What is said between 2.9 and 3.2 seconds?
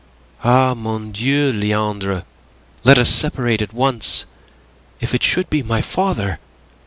us